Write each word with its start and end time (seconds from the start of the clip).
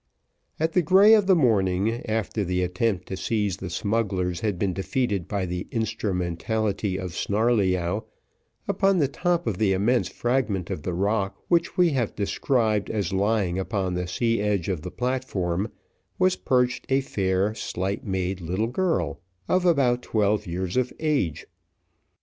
At 0.59 0.73
the 0.73 0.81
grey 0.81 1.13
of 1.13 1.27
the 1.27 1.35
morning 1.35 2.01
after 2.07 2.43
the 2.43 2.63
attempt 2.63 3.05
to 3.09 3.15
seize 3.15 3.57
the 3.57 3.69
smugglers 3.69 4.39
had 4.39 4.57
been 4.57 4.73
defeated 4.73 5.27
by 5.27 5.45
the 5.45 5.67
instrumentality 5.69 6.97
of 6.97 7.13
Snarleyyow, 7.15 8.05
upon 8.67 8.97
the 8.97 9.07
top 9.07 9.45
of 9.45 9.59
the 9.59 9.73
immense 9.73 10.07
fragment 10.07 10.71
of 10.71 10.81
the 10.81 10.95
rock 10.95 11.37
which 11.49 11.77
we 11.77 11.89
have 11.91 12.15
described 12.15 12.89
as 12.89 13.13
lying 13.13 13.59
upon 13.59 13.93
the 13.93 14.07
sea 14.07 14.41
edge 14.41 14.69
of 14.69 14.81
the 14.81 14.89
platform, 14.89 15.71
was 16.17 16.35
perched 16.35 16.87
a 16.89 17.01
fair, 17.01 17.53
slight 17.53 18.03
made 18.03 18.41
little 18.41 18.65
girl, 18.65 19.19
of 19.47 19.67
about 19.67 20.01
twelve 20.01 20.47
years 20.47 20.77
of 20.77 20.91
age. 20.99 21.45